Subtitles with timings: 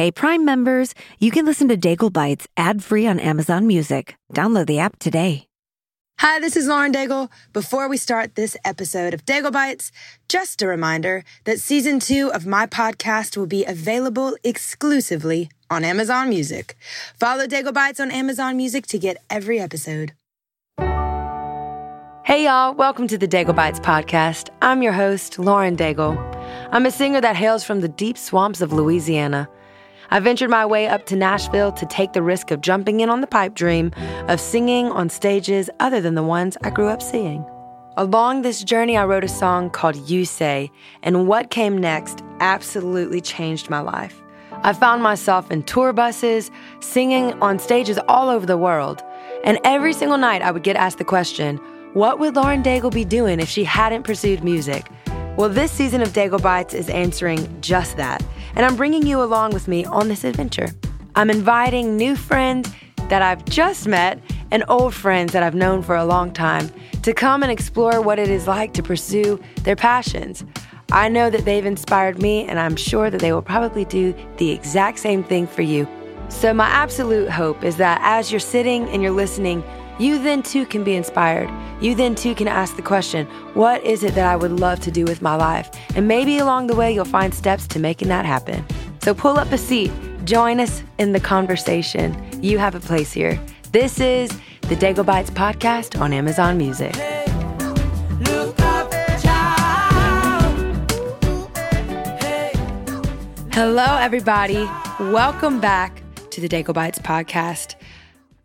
[0.00, 4.16] Hey, Prime members, you can listen to Daigle Bites ad free on Amazon Music.
[4.32, 5.46] Download the app today.
[6.20, 7.28] Hi, this is Lauren Daigle.
[7.52, 9.92] Before we start this episode of Daigle Bites,
[10.26, 16.30] just a reminder that season two of my podcast will be available exclusively on Amazon
[16.30, 16.78] Music.
[17.18, 20.14] Follow Daigle Bites on Amazon Music to get every episode.
[22.24, 24.48] Hey, y'all, welcome to the Daigle Bites podcast.
[24.62, 26.16] I'm your host, Lauren Daigle.
[26.72, 29.46] I'm a singer that hails from the deep swamps of Louisiana.
[30.12, 33.20] I ventured my way up to Nashville to take the risk of jumping in on
[33.20, 33.92] the pipe dream
[34.26, 37.44] of singing on stages other than the ones I grew up seeing.
[37.96, 40.72] Along this journey, I wrote a song called You Say,
[41.04, 44.20] and what came next absolutely changed my life.
[44.62, 49.02] I found myself in tour buses, singing on stages all over the world.
[49.44, 51.58] And every single night, I would get asked the question
[51.92, 54.88] what would Lauren Daigle be doing if she hadn't pursued music?
[55.36, 58.22] Well, this season of Daigle Bites is answering just that
[58.54, 60.68] and I'm bringing you along with me on this adventure.
[61.14, 62.72] I'm inviting new friends
[63.08, 64.20] that I've just met
[64.50, 66.70] and old friends that I've known for a long time
[67.02, 70.44] to come and explore what it is like to pursue their passions.
[70.92, 74.50] I know that they've inspired me, and I'm sure that they will probably do the
[74.50, 75.86] exact same thing for you.
[76.28, 79.62] So, my absolute hope is that as you're sitting and you're listening,
[80.00, 81.50] you then too can be inspired.
[81.82, 84.90] You then too can ask the question, what is it that I would love to
[84.90, 85.70] do with my life?
[85.94, 88.64] And maybe along the way, you'll find steps to making that happen.
[89.02, 89.92] So pull up a seat,
[90.24, 92.16] join us in the conversation.
[92.42, 93.38] You have a place here.
[93.72, 94.30] This is
[94.62, 96.96] the Daigle Bites podcast on Amazon Music.
[103.52, 104.66] Hello, everybody.
[104.98, 107.74] Welcome back to the Daigle Bites podcast.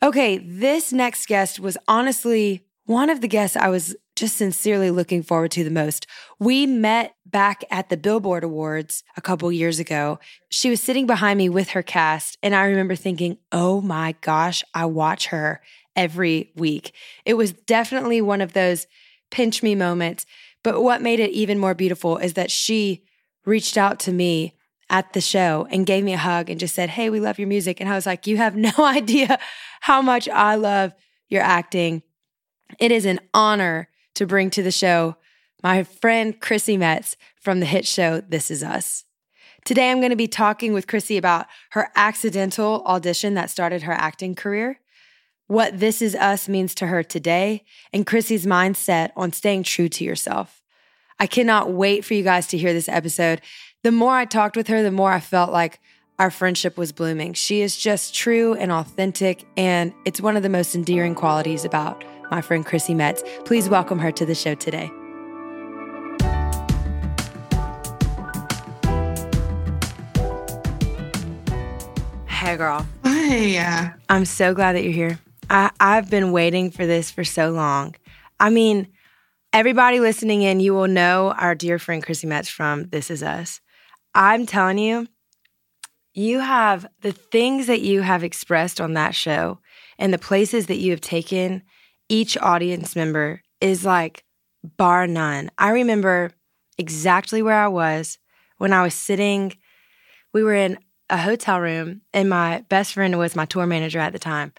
[0.06, 5.24] Okay, this next guest was honestly one of the guests I was just sincerely looking
[5.24, 6.06] forward to the most.
[6.38, 10.20] We met back at the Billboard Awards a couple years ago.
[10.52, 14.64] She was sitting behind me with her cast, and I remember thinking, oh my gosh,
[14.76, 15.60] I watch her
[15.96, 16.94] every week.
[17.26, 18.86] It was definitely one of those
[19.32, 20.28] pinch me moments.
[20.64, 23.04] But what made it even more beautiful is that she
[23.44, 24.55] reached out to me
[24.90, 27.48] at the show and gave me a hug and just said, Hey, we love your
[27.48, 27.80] music.
[27.80, 29.40] And I was like, You have no idea
[29.82, 30.94] how much I love
[31.30, 32.04] your acting.
[32.80, 35.16] It is an honor to bring to the show
[35.64, 39.04] my friend Chrissy Metz from the hit show This Is Us.
[39.66, 43.94] Today, I'm going to be talking with Chrissy about her accidental audition that started her
[43.94, 44.80] acting career,
[45.48, 50.04] what This Is Us means to her today, and Chrissy's mindset on staying true to
[50.04, 50.62] yourself.
[51.20, 53.42] I cannot wait for you guys to hear this episode
[53.86, 55.80] the more I talked with her, the more I felt like
[56.18, 57.34] our friendship was blooming.
[57.34, 62.04] She is just true and authentic, and it's one of the most endearing qualities about
[62.32, 63.22] my friend Chrissy Metz.
[63.44, 64.92] Please welcome her to the show today.
[72.26, 72.88] Hey, girl.
[73.04, 73.58] Hi.
[73.58, 75.20] Uh, I'm so glad that you're here.
[75.52, 77.94] I, I've been waiting for this for so long.
[78.40, 78.88] I mean,
[79.54, 83.62] everybody listening in, you will know our dear friend Chrissy Metz from This Is Us.
[84.16, 85.08] I'm telling you,
[86.14, 89.60] you have the things that you have expressed on that show
[90.00, 91.62] and the places that you have taken
[92.08, 94.24] each audience member is like
[94.78, 95.52] bar none.
[95.58, 96.32] I remember
[96.78, 98.18] exactly where I was
[98.58, 99.54] when I was sitting.
[100.34, 100.78] We were in
[101.10, 104.54] a hotel room, and my best friend was my tour manager at the time.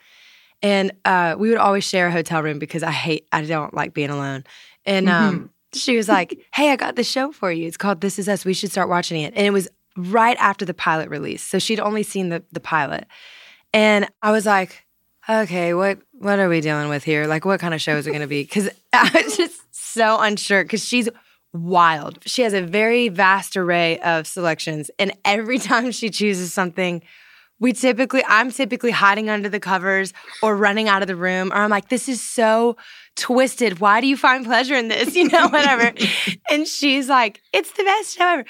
[0.62, 3.94] And uh, we would always share a hotel room because I hate, I don't like
[3.94, 4.44] being alone.
[4.84, 5.46] And um, mm-hmm
[5.76, 7.66] she was like, Hey, I got this show for you.
[7.66, 8.44] It's called This Is Us.
[8.44, 9.34] We should start watching it.
[9.36, 11.42] And it was right after the pilot release.
[11.42, 13.06] So she'd only seen the, the pilot.
[13.72, 14.86] And I was like,
[15.28, 17.26] okay, what what are we dealing with here?
[17.26, 18.42] Like, what kind of show is it going to be?
[18.42, 20.62] Because I was just so unsure.
[20.62, 21.08] Because she's
[21.52, 22.18] wild.
[22.26, 27.02] She has a very vast array of selections, and every time she chooses something,
[27.58, 30.12] we typically I'm typically hiding under the covers
[30.42, 32.76] or running out of the room, or I'm like, this is so
[33.16, 33.80] twisted.
[33.80, 35.14] Why do you find pleasure in this?
[35.16, 35.92] You know, whatever.
[36.50, 38.44] and she's like, it's the best show ever.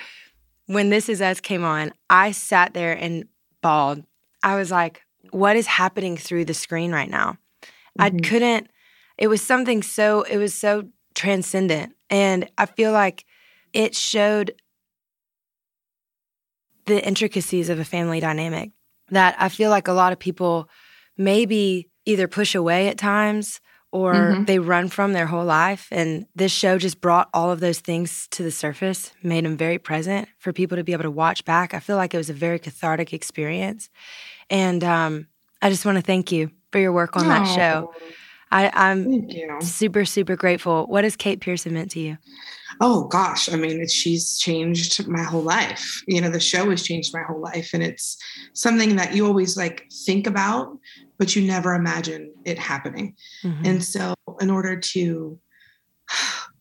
[0.66, 3.27] When This Is Us came on, I sat there and
[3.62, 4.03] bawled.
[4.42, 7.39] I was like, what is happening through the screen right now?
[7.63, 8.03] Mm-hmm.
[8.03, 8.68] I couldn't,
[9.16, 11.95] it was something so, it was so transcendent.
[12.10, 13.24] And I feel like
[13.72, 14.53] it showed
[16.86, 18.71] the intricacies of a family dynamic
[19.10, 20.69] that I feel like a lot of people
[21.16, 23.60] maybe either push away at times
[23.92, 24.44] or mm-hmm.
[24.44, 25.88] they run from their whole life.
[25.91, 29.78] And this show just brought all of those things to the surface, made them very
[29.78, 31.74] present for people to be able to watch back.
[31.74, 33.88] I feel like it was a very cathartic experience.
[34.50, 35.28] And um,
[35.62, 37.94] I just want to thank you for your work on that show.
[38.51, 40.87] I, I'm super, super grateful.
[40.87, 42.19] What has Kate Pearson meant to you?
[42.81, 46.03] Oh gosh, I mean, she's changed my whole life.
[46.07, 48.16] You know, the show has changed my whole life, and it's
[48.53, 50.78] something that you always like think about,
[51.19, 53.15] but you never imagine it happening.
[53.43, 53.65] Mm-hmm.
[53.65, 55.39] And so, in order to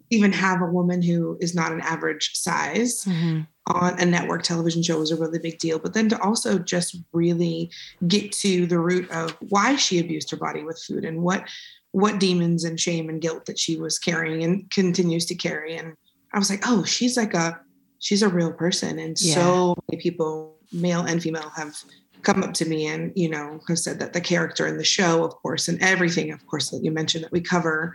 [0.10, 3.42] even have a woman who is not an average size mm-hmm.
[3.68, 5.80] on a network television show was a really big deal.
[5.80, 7.72] But then to also just really
[8.08, 11.48] get to the root of why she abused her body with food and what
[11.92, 15.78] what demons and shame and guilt that she was carrying and continues to carry.
[15.78, 15.96] And
[16.34, 17.60] I was like, oh, she's like a
[18.00, 19.00] she's a real person.
[19.00, 19.36] And yeah.
[19.36, 21.76] so many people, male and female, have
[22.22, 25.24] come up to me and you know have said that the character in the show,
[25.24, 27.94] of course, and everything, of course, that you mentioned that we cover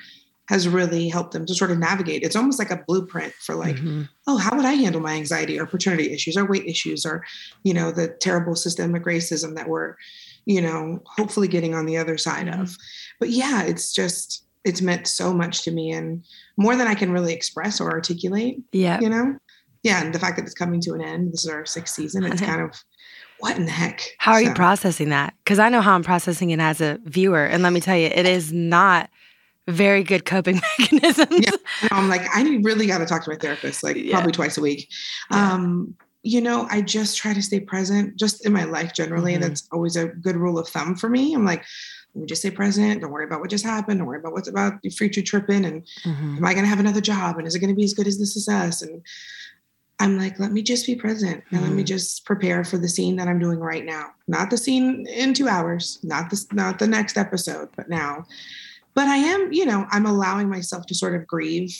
[0.50, 2.24] has really helped them to sort of navigate.
[2.24, 4.02] It's almost like a blueprint for like, mm-hmm.
[4.26, 7.24] oh, how would I handle my anxiety or paternity issues or weight issues or,
[7.62, 9.94] you know, the terrible systemic racism that we're,
[10.46, 12.62] you know, hopefully getting on the other side mm-hmm.
[12.62, 12.76] of.
[13.20, 16.24] But yeah, it's just it's meant so much to me and
[16.56, 18.60] more than I can really express or articulate.
[18.72, 18.98] Yeah.
[19.00, 19.36] You know?
[19.84, 20.02] Yeah.
[20.02, 22.40] And the fact that it's coming to an end, this is our sixth season, it's
[22.50, 22.74] kind of
[23.38, 24.02] what in the heck?
[24.18, 24.48] How are so.
[24.48, 25.32] you processing that?
[25.44, 27.44] Because I know how I'm processing it as a viewer.
[27.44, 29.08] And let me tell you, it is not
[29.68, 31.46] very good coping mechanisms.
[31.46, 31.88] Yeah.
[31.90, 34.12] I'm like, I really got to talk to my therapist, like yeah.
[34.12, 34.88] probably twice a week.
[35.30, 35.52] Yeah.
[35.52, 39.32] Um, you know, I just try to stay present just in my life generally.
[39.32, 39.42] Mm-hmm.
[39.42, 41.34] That's always a good rule of thumb for me.
[41.34, 41.64] I'm like,
[42.14, 43.00] let me just stay present.
[43.00, 44.00] Don't worry about what just happened.
[44.00, 45.64] Don't worry about what's about your future tripping.
[45.64, 46.36] And mm-hmm.
[46.36, 47.38] am I going to have another job?
[47.38, 48.82] And is it going to be as good as this is us?
[48.82, 49.00] And
[49.98, 51.62] I'm like, let me just be present and mm-hmm.
[51.62, 51.86] let me mm-hmm.
[51.86, 54.10] just prepare for the scene that I'm doing right now.
[54.26, 58.24] Not the scene in two hours, not the not the next episode, but now
[59.00, 61.74] but I am, you know, I'm allowing myself to sort of grieve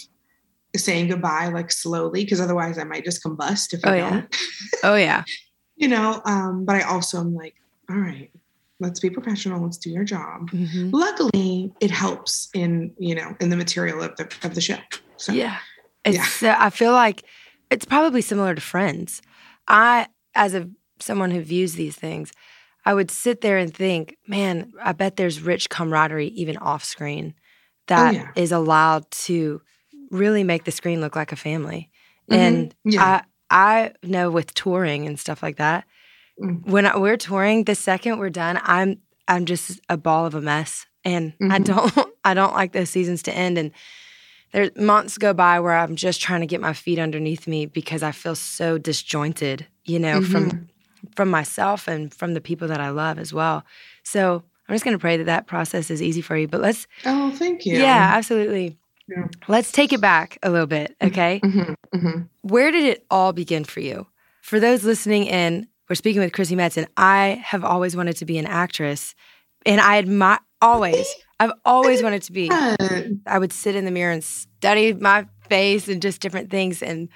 [0.75, 4.15] saying goodbye like slowly because otherwise I might just combust if I oh, don't.
[4.33, 4.79] Yeah.
[4.85, 5.25] oh yeah.
[5.77, 7.57] you know, um, but I also am like,
[7.91, 8.31] all right,
[8.79, 10.51] let's be professional, let's do your job.
[10.51, 10.93] Mm-hmm.
[10.93, 14.79] Luckily, it helps in, you know, in the material of the of the show.
[15.19, 15.59] So Yeah.
[16.07, 16.55] It's yeah.
[16.55, 17.23] Uh, I feel like
[17.71, 19.21] it's probably similar to friends.
[19.69, 20.71] I as a
[21.01, 22.33] someone who views these things,
[22.85, 27.35] I would sit there and think, man, I bet there's rich camaraderie even off screen
[27.89, 28.31] that oh, yeah.
[28.37, 29.61] is allowed to
[30.11, 31.91] really make the screen look like a family.
[32.31, 32.41] Mm-hmm.
[32.41, 33.03] And yeah.
[33.03, 35.85] I I know with touring and stuff like that,
[36.41, 36.65] mm.
[36.67, 38.99] when I, we're touring, the second we're done, I'm
[39.29, 41.53] I'm just a ball of a mess, and mm-hmm.
[41.53, 43.59] I don't I don't like those seasons to end.
[43.59, 43.73] And
[44.53, 48.03] there's months go by where I'm just trying to get my feet underneath me because
[48.03, 50.33] I feel so disjointed, you know, mm-hmm.
[50.33, 50.69] from
[51.15, 53.65] from myself and from the people that I love as well.
[54.03, 56.49] So I'm just going to pray that that process is easy for you.
[56.49, 56.87] But let's.
[57.05, 57.79] Oh, thank you.
[57.79, 58.79] Yeah, absolutely.
[59.09, 59.27] Yeah.
[59.49, 61.07] Let's take it back a little bit, mm-hmm.
[61.09, 61.41] okay?
[61.43, 62.21] Mm-hmm, mm-hmm.
[62.43, 64.07] Where did it all begin for you?
[64.41, 68.25] For those listening in, we're speaking with Chrissy Metz, and I have always wanted to
[68.25, 69.17] be an actress,
[69.67, 71.13] and I admire always.
[71.41, 72.49] I've always wanted to be.
[72.53, 77.09] I would sit in the mirror and study my face and just different things, and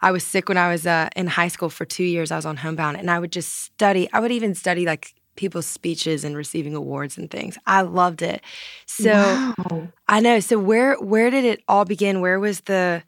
[0.00, 2.30] I was sick when I was uh, in high school for two years.
[2.30, 4.08] I was on homebound, and I would just study.
[4.12, 7.56] I would even study like people's speeches and receiving awards and things.
[7.66, 8.42] I loved it.
[8.86, 9.88] So wow.
[10.08, 10.40] I know.
[10.40, 12.20] So where where did it all begin?
[12.20, 13.02] Where was the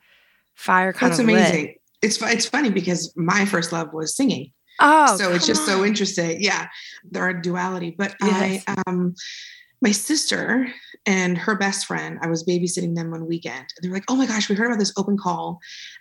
[0.54, 1.66] fire kind That's of amazing.
[1.66, 1.80] Lit?
[2.02, 4.52] It's it's funny because my first love was singing.
[4.80, 5.66] Oh, so it's just on.
[5.68, 6.42] so interesting.
[6.42, 6.68] Yeah,
[7.10, 8.64] there are duality, but yes.
[8.66, 9.14] I um
[9.82, 10.72] my sister
[11.06, 13.54] and her best friend, I was babysitting them one weekend.
[13.56, 15.58] And they're like, oh my gosh, we heard about this open call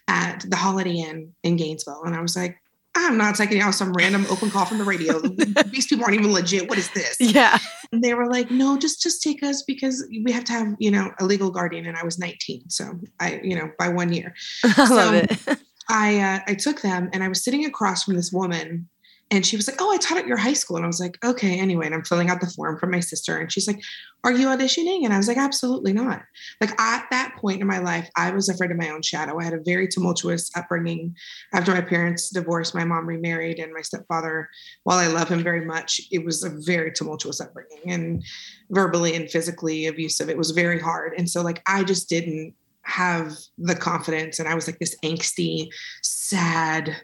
[0.07, 2.03] at the Holiday Inn in Gainesville.
[2.03, 2.61] And I was like,
[2.95, 5.19] I'm not taking out some random open call from the radio.
[5.71, 6.67] These people aren't even legit.
[6.67, 7.17] What is this?
[7.19, 7.57] Yeah.
[7.91, 10.91] And they were like, no, just just take us because we have to have, you
[10.91, 11.85] know, a legal guardian.
[11.85, 12.69] And I was 19.
[12.69, 14.35] So I, you know, by one year.
[14.63, 15.59] I so love it.
[15.87, 18.89] I uh, I took them and I was sitting across from this woman
[19.31, 20.77] and she was like, Oh, I taught at your high school.
[20.77, 21.85] And I was like, Okay, anyway.
[21.85, 23.37] And I'm filling out the form for my sister.
[23.37, 23.81] And she's like,
[24.23, 25.05] Are you auditioning?
[25.05, 26.23] And I was like, Absolutely not.
[26.59, 29.39] Like at that point in my life, I was afraid of my own shadow.
[29.39, 31.15] I had a very tumultuous upbringing.
[31.53, 34.49] After my parents divorced, my mom remarried, and my stepfather,
[34.83, 38.23] while I love him very much, it was a very tumultuous upbringing and
[38.71, 40.29] verbally and physically abusive.
[40.29, 41.13] It was very hard.
[41.17, 42.55] And so, like, I just didn't
[42.89, 44.39] have the confidence.
[44.39, 45.69] And I was like this angsty,
[46.01, 46.95] sad,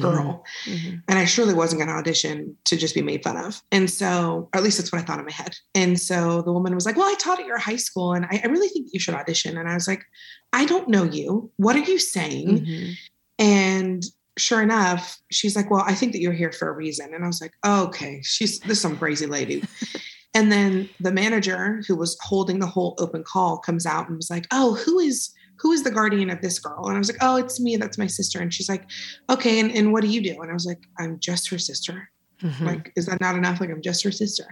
[0.00, 0.44] girl.
[0.64, 0.74] Mm-hmm.
[0.74, 0.96] mm-hmm.
[1.08, 3.62] And I surely wasn't going to audition to just be made fun of.
[3.72, 5.56] And so, or at least that's what I thought in my head.
[5.74, 8.40] And so the woman was like, Well, I taught at your high school and I,
[8.44, 9.56] I really think you should audition.
[9.56, 10.04] And I was like,
[10.52, 11.50] I don't know you.
[11.56, 12.60] What are you saying?
[12.60, 12.92] Mm-hmm.
[13.38, 14.04] And
[14.38, 17.14] sure enough, she's like, Well, I think that you're here for a reason.
[17.14, 19.64] And I was like, oh, Okay, she's this some crazy lady.
[20.34, 24.30] and then the manager who was holding the whole open call comes out and was
[24.30, 25.30] like, Oh, who is
[25.64, 26.88] who is the guardian of this girl?
[26.88, 27.76] And I was like, oh, it's me.
[27.76, 28.38] That's my sister.
[28.38, 28.84] And she's like,
[29.30, 29.60] okay.
[29.60, 30.38] And, and what do you do?
[30.42, 32.10] And I was like, I'm just her sister.
[32.42, 32.66] Mm-hmm.
[32.66, 33.62] Like, is that not enough?
[33.62, 34.44] Like, I'm just her sister.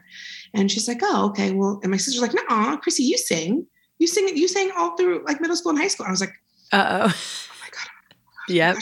[0.54, 1.52] And she's like, oh, okay.
[1.52, 3.66] Well, and my sister's like, no, Chrissy, you sing.
[3.98, 4.36] You sing it.
[4.36, 6.06] You sang all through like middle school and high school.
[6.06, 6.32] I was like,
[6.72, 7.14] uh oh.
[7.14, 7.88] Oh my God.
[8.48, 8.76] Oh yep.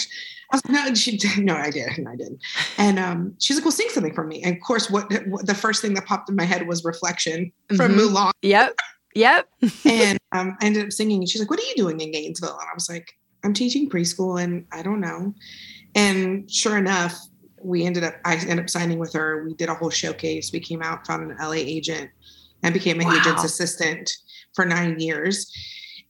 [0.52, 2.40] I was like, no, she no, I did, I did.
[2.78, 4.40] And um, she's like, well, sing something for me.
[4.44, 7.50] And of course, what, what the first thing that popped in my head was reflection
[7.76, 8.14] from mm-hmm.
[8.16, 8.30] Mulan.
[8.42, 8.78] Yep.
[9.14, 9.48] Yep.
[9.84, 12.58] and um, I ended up singing, and she's like, "What are you doing in Gainesville?"
[12.58, 13.12] And I was like,
[13.44, 15.34] "I'm teaching preschool, and I don't know."
[15.94, 17.18] And sure enough,
[17.62, 18.14] we ended up.
[18.24, 19.44] I ended up signing with her.
[19.44, 20.52] We did a whole showcase.
[20.52, 22.10] We came out, found an LA agent,
[22.62, 23.16] and became an wow.
[23.16, 24.10] agent's assistant
[24.54, 25.50] for nine years.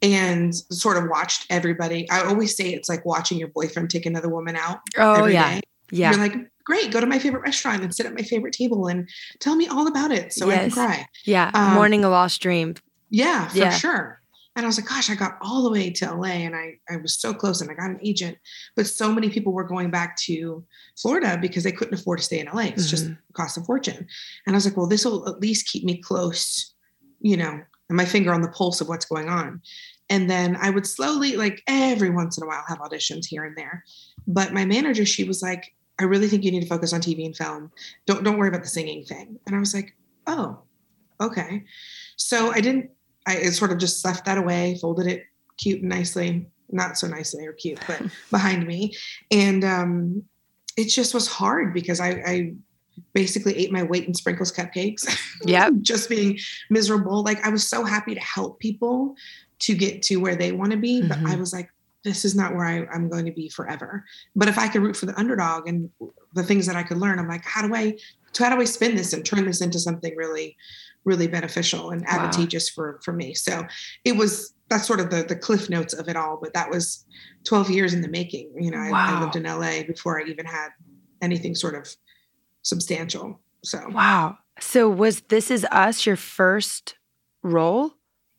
[0.03, 2.09] And sort of watched everybody.
[2.09, 4.79] I always say it's like watching your boyfriend take another woman out.
[4.97, 5.61] Oh yeah, day.
[5.91, 6.11] yeah.
[6.13, 9.09] You're like, great, go to my favorite restaurant and sit at my favorite table and
[9.41, 10.57] tell me all about it so yes.
[10.57, 11.07] I can cry.
[11.27, 12.77] Yeah, um, mourning a lost dream.
[13.11, 13.71] Yeah, for yeah.
[13.71, 14.21] sure.
[14.57, 16.97] And I was like, gosh, I got all the way to LA and I, I
[16.97, 18.37] was so close and I got an agent.
[18.75, 20.65] But so many people were going back to
[21.01, 22.63] Florida because they couldn't afford to stay in LA.
[22.63, 22.91] It's mm-hmm.
[22.91, 24.07] just cost a fortune.
[24.47, 26.75] And I was like, well, this will at least keep me close,
[27.21, 29.63] you know, and my finger on the pulse of what's going on.
[30.09, 33.57] And then I would slowly, like every once in a while, have auditions here and
[33.57, 33.85] there.
[34.27, 37.25] But my manager, she was like, I really think you need to focus on TV
[37.25, 37.71] and film.
[38.07, 39.39] Don't don't worry about the singing thing.
[39.47, 39.95] And I was like,
[40.27, 40.59] oh,
[41.21, 41.65] okay.
[42.17, 42.91] So I didn't
[43.27, 45.25] I sort of just left that away, folded it
[45.57, 48.95] cute and nicely, not so nicely or cute, but behind me.
[49.31, 50.23] And um,
[50.77, 52.55] it just was hard because I, I
[53.13, 55.07] basically ate my weight in sprinkles cupcakes.
[55.43, 55.71] Yeah.
[55.81, 57.23] just being miserable.
[57.23, 59.17] Like I was so happy to help people
[59.61, 61.01] to get to where they want to be.
[61.01, 61.29] But mm-hmm.
[61.29, 61.71] I was like,
[62.05, 64.05] this is not where I, am going to be forever.
[64.37, 65.89] But if I could root for the underdog and
[66.35, 67.97] the things that I could learn, I'm like, how do I
[68.39, 70.57] how do I spin this and turn this into something really
[71.05, 72.75] really beneficial and advantageous wow.
[72.75, 73.35] for for me.
[73.35, 73.67] So
[74.05, 76.39] it was that's sort of the the cliff notes of it all.
[76.41, 77.05] But that was
[77.45, 78.53] 12 years in the making.
[78.59, 79.19] You know, I, wow.
[79.19, 80.69] I lived in LA before I even had
[81.23, 81.89] anything sort of
[82.63, 83.41] substantial.
[83.65, 84.39] So wow.
[84.61, 86.97] So was This Is Us your first
[87.43, 87.93] role?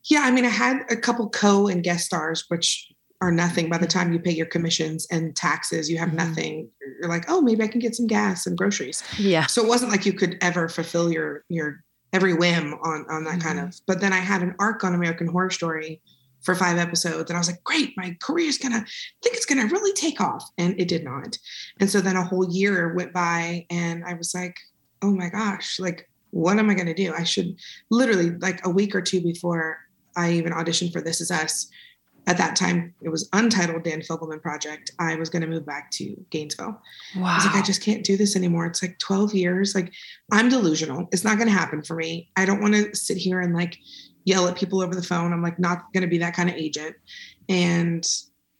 [0.04, 2.92] Yeah, I mean, I had a couple co and guest stars, which
[3.22, 6.28] are nothing by the time you pay your commissions and taxes you have mm-hmm.
[6.28, 6.68] nothing
[7.00, 9.90] you're like oh maybe i can get some gas and groceries yeah so it wasn't
[9.90, 13.40] like you could ever fulfill your your every whim on on that mm-hmm.
[13.40, 13.80] kind of.
[13.86, 16.00] But then I had an arc on American Horror Story
[16.42, 19.46] for five episodes, and I was like, great, my career is gonna I think it's
[19.46, 21.38] gonna really take off, and it did not.
[21.80, 24.56] And so then a whole year went by, and I was like,
[25.02, 27.12] oh my gosh, like what am I gonna do?
[27.14, 27.56] I should
[27.90, 29.78] literally like a week or two before
[30.16, 31.68] I even auditioned for This Is Us
[32.26, 34.92] at that time it was untitled Dan Fogelman project.
[34.98, 36.80] I was going to move back to Gainesville.
[37.16, 37.24] Wow.
[37.24, 38.66] I was like, I just can't do this anymore.
[38.66, 39.74] It's like 12 years.
[39.74, 39.92] Like
[40.30, 41.08] I'm delusional.
[41.12, 42.30] It's not going to happen for me.
[42.36, 43.76] I don't want to sit here and like
[44.24, 45.32] yell at people over the phone.
[45.32, 46.94] I'm like not going to be that kind of agent.
[47.48, 48.06] And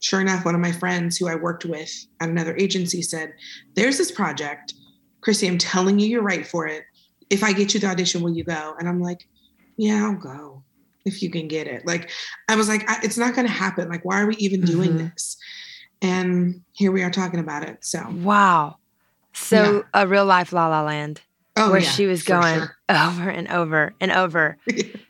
[0.00, 1.90] sure enough, one of my friends who I worked with
[2.20, 3.32] at another agency said,
[3.74, 4.74] There's this project.
[5.20, 6.82] Chrissy, I'm telling you, you're right for it.
[7.30, 8.74] If I get you the audition, will you go?
[8.78, 9.28] And I'm like,
[9.76, 10.64] Yeah, I'll go
[11.04, 11.86] if you can get it.
[11.86, 12.10] Like
[12.48, 13.88] I was like, it's not going to happen.
[13.88, 15.08] Like, why are we even doing mm-hmm.
[15.08, 15.36] this?
[16.00, 17.84] And here we are talking about it.
[17.84, 18.76] So wow.
[19.32, 20.02] So yeah.
[20.02, 21.20] a real life La La Land.
[21.54, 22.76] Oh, where yeah, she was going sure.
[22.88, 24.56] over and over and over.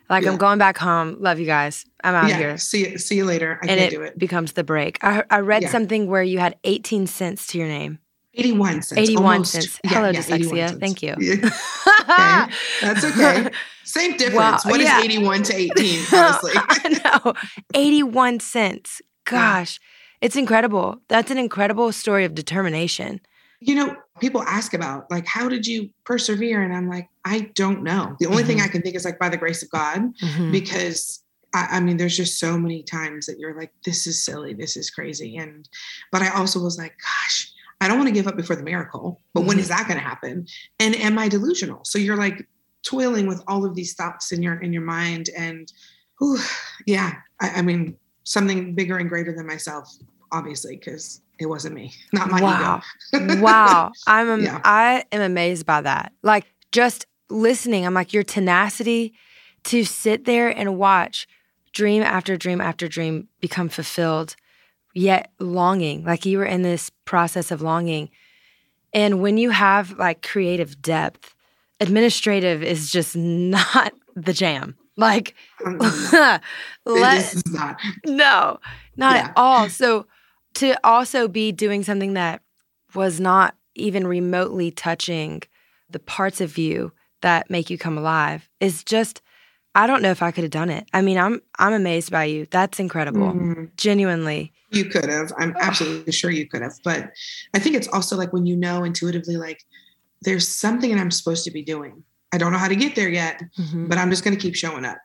[0.09, 0.31] like yeah.
[0.31, 1.15] I'm going back home.
[1.19, 1.85] Love you guys.
[2.03, 2.57] I'm out here.
[2.57, 2.97] See you.
[2.97, 3.59] See you later.
[3.63, 5.01] I and it, it, becomes the break.
[5.01, 7.99] I, I read something where you had 18 cents to your name.
[8.35, 8.99] 81 cents.
[8.99, 9.51] 81 Almost.
[9.51, 9.79] cents.
[9.85, 10.79] Hello, dyslexia.
[10.79, 11.13] Thank you.
[11.13, 12.53] okay.
[12.81, 13.49] That's okay.
[13.83, 14.65] Same difference.
[14.65, 14.71] Wow.
[14.71, 14.99] What yeah.
[14.99, 16.51] is 81 to 18, honestly?
[16.55, 17.33] I know.
[17.73, 19.01] 81 cents.
[19.25, 19.79] Gosh,
[20.21, 21.01] it's incredible.
[21.07, 23.21] That's an incredible story of determination.
[23.59, 26.61] You know, people ask about like, how did you persevere?
[26.61, 28.17] And I'm like, I don't know.
[28.19, 28.47] The only mm-hmm.
[28.47, 30.51] thing I can think is like by the grace of God, mm-hmm.
[30.51, 31.23] because
[31.53, 34.75] I, I, mean, there's just so many times that you're like, this is silly, this
[34.75, 35.37] is crazy.
[35.37, 35.69] And,
[36.11, 37.52] but I also was like, gosh,
[37.83, 39.49] I don't want to give up before the miracle, but mm-hmm.
[39.49, 40.47] when is that going to happen?
[40.79, 41.81] And am I delusional?
[41.83, 42.47] So you're like,
[42.83, 45.71] toiling with all of these thoughts in your in your mind and
[46.19, 46.37] whew,
[46.85, 49.89] yeah I, I, mean something bigger and greater than myself
[50.31, 52.81] obviously because it wasn't me not my wow.
[53.13, 54.61] ego wow i'm am- yeah.
[54.63, 59.13] i am amazed by that like just listening i'm like your tenacity
[59.63, 61.27] to sit there and watch
[61.71, 64.35] dream after dream after dream become fulfilled
[64.93, 68.09] yet longing like you were in this process of longing
[68.93, 71.33] and when you have like creative depth
[71.79, 74.75] administrative is just not the jam.
[74.95, 75.33] Like,
[76.85, 77.79] let, not.
[78.05, 78.59] No,
[78.95, 79.23] not yeah.
[79.25, 79.69] at all.
[79.69, 80.05] So,
[80.55, 82.41] to also be doing something that
[82.93, 85.41] was not even remotely touching
[85.89, 89.23] the parts of you that make you come alive is just
[89.73, 90.87] I don't know if I could have done it.
[90.93, 92.45] I mean, I'm I'm amazed by you.
[92.51, 93.33] That's incredible.
[93.33, 93.63] Mm-hmm.
[93.75, 94.53] Genuinely.
[94.73, 95.31] You could have.
[95.37, 96.73] I'm absolutely sure you could have.
[96.83, 97.11] But
[97.53, 99.63] I think it's also like when you know intuitively like
[100.21, 102.03] there's something that I'm supposed to be doing.
[102.33, 103.87] I don't know how to get there yet, Mhm.
[103.89, 104.97] but I'm just going to keep showing up.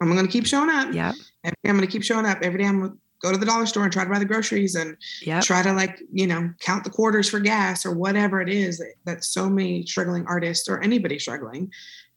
[0.00, 0.92] I'm going to keep showing up.
[0.92, 1.12] Yeah.
[1.44, 2.38] I'm going to keep showing up.
[2.42, 4.24] Every day I'm going to go to the dollar store and try to buy the
[4.24, 5.44] groceries and Yep.
[5.44, 8.94] try to like, you know, count the quarters for gas or whatever it is that,
[9.04, 11.70] that so many struggling artists or anybody struggling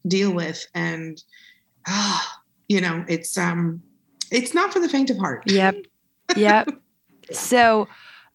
[0.08, 0.66] deal with.
[0.74, 1.22] And,
[1.86, 3.82] ah, you know, it's, um,
[4.32, 5.44] it's not for the faint of heart.
[5.46, 5.76] Yep.
[6.36, 6.68] Yep.
[7.32, 7.88] So,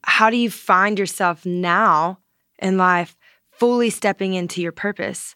[0.03, 2.19] how do you find yourself now
[2.59, 3.15] in life
[3.51, 5.35] fully stepping into your purpose?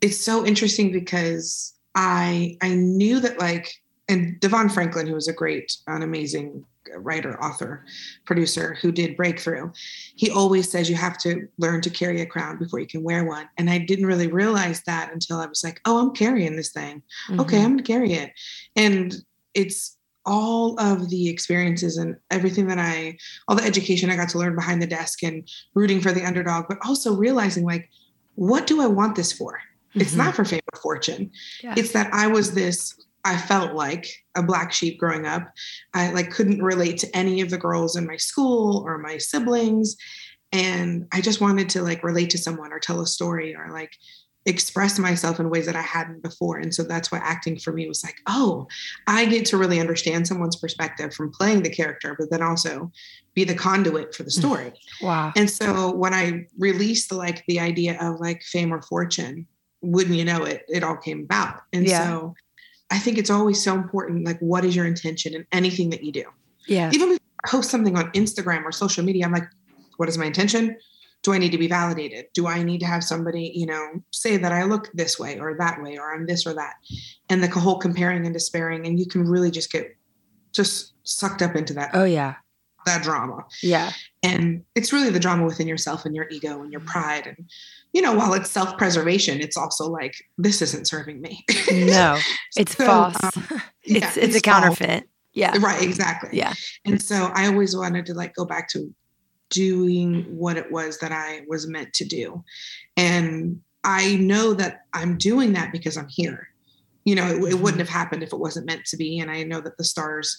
[0.00, 3.72] it's so interesting because I I knew that like
[4.08, 6.64] and Devon Franklin, who was a great, an amazing
[6.98, 7.84] writer, author,
[8.24, 9.72] producer who did Breakthrough,
[10.14, 13.24] he always says you have to learn to carry a crown before you can wear
[13.24, 13.48] one.
[13.58, 17.02] And I didn't really realize that until I was like, oh, I'm carrying this thing.
[17.32, 17.64] Okay, Mhm.
[17.64, 18.30] I'm gonna carry it.
[18.76, 19.16] And
[19.54, 19.95] it's
[20.26, 23.16] all of the experiences and everything that I,
[23.48, 26.66] all the education I got to learn behind the desk and rooting for the underdog,
[26.68, 27.88] but also realizing like,
[28.34, 29.60] what do I want this for?
[29.94, 30.18] It's Mhm.
[30.18, 31.30] not for fame or fortune.
[31.62, 31.74] Yeah.
[31.76, 35.50] It's that I was this, I felt like a black sheep growing up.
[35.94, 39.96] I like couldn't relate to any of the girls in my school or my siblings.
[40.52, 43.92] And I just wanted to like relate to someone or tell a story or like
[44.46, 46.58] express myself in ways that I hadn't before.
[46.58, 48.68] And so that's why acting for me was like, oh,
[49.06, 52.92] I get to really understand someone's perspective from playing the character, but then also
[53.34, 54.38] be the conduit for the mm.
[54.38, 54.72] story.
[55.02, 55.32] Wow.
[55.36, 59.46] And so when I released the, like the idea of like fame or fortune,
[59.82, 61.62] wouldn't you know it, it all came about.
[61.72, 62.06] And Yeah.
[62.06, 62.34] so
[62.90, 64.24] I think it's always so important.
[64.24, 66.24] Like, what is your intention in anything that you do?
[66.68, 66.90] Yeah.
[66.92, 69.48] Even if I post something on Instagram or social media, I'm like,
[69.96, 70.76] what is my intention?
[71.26, 72.26] Do I need to be validated?
[72.34, 75.56] Do I need to have somebody, you know, say that I look this way or
[75.58, 76.74] that way or I'm this or that?
[77.28, 79.96] And the whole comparing and despairing, and you can really just get
[80.52, 82.36] just sucked up into that Oh, yeah.
[82.86, 83.90] that drama Yeah.
[84.22, 87.50] and it's really the drama within yourself and your ego and your pride and
[87.92, 92.18] you know while it's self-preservation it's also like this isn't serving me No,
[92.56, 93.16] it's So, false.
[93.24, 93.32] um,
[93.82, 94.42] it's yeah, it's, a false.
[94.42, 95.08] counterfeit.
[95.34, 95.56] Yeah.
[95.58, 96.54] right exactly Yeah.
[96.84, 98.94] and so i always wanted to like go back to
[99.50, 102.42] doing what it was that i was meant to do.
[102.96, 106.48] And i know that i'm doing that because i'm here.
[107.04, 107.78] You know it, it wouldn't mm-hmm.
[107.78, 109.18] have happened if it wasn't meant to be.
[109.18, 110.36] And i know that the stars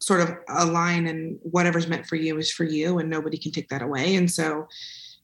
[0.00, 3.68] sort of align and whatever's meant for you is for you and nobody can take
[3.68, 4.14] that away.
[4.14, 4.68] And so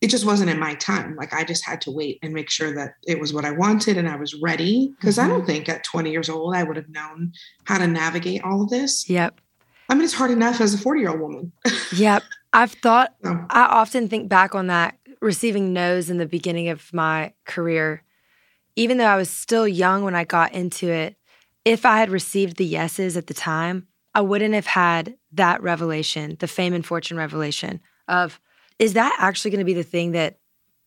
[0.01, 1.17] it just wasn't in my time.
[1.17, 3.97] Like i just had to wait and make sure that it was what i wanted
[3.97, 4.93] and i was ready.
[4.99, 5.47] Because i don't mm-hmm.
[5.47, 7.33] think at 20 years old i would have known
[7.65, 9.09] how to navigate all of this.
[9.09, 9.41] Yep.
[9.89, 11.53] i mean it's hard enough as a 40 year old woman.
[11.97, 12.23] Yep.
[12.55, 16.93] I've thought, So, I often think back on that, receiving no's in the beginning of
[16.93, 18.03] my career.
[18.77, 21.17] Even though I was still young when I got into it,
[21.65, 26.37] if I had received the yeses at the time, I wouldn't have had that revelation,
[26.39, 28.41] the fame and fortune revelation of,
[28.79, 30.39] is that actually going to be the thing that